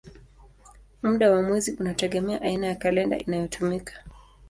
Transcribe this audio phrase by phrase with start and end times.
[1.03, 4.03] Muda wa mwezi unategemea aina ya kalenda inayotumika.